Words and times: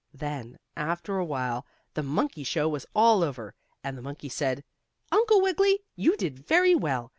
Then, 0.15 0.57
after 0.75 1.19
a 1.19 1.23
while, 1.25 1.67
the 1.93 2.01
monkey 2.01 2.43
show 2.43 2.67
was 2.67 2.87
all 2.95 3.21
over, 3.23 3.53
and 3.83 3.95
the 3.95 4.01
monkey 4.01 4.29
said: 4.29 4.63
"Uncle 5.11 5.41
Wiggily, 5.43 5.83
you 5.95 6.17
did 6.17 6.39
very 6.39 6.73
well. 6.73 7.09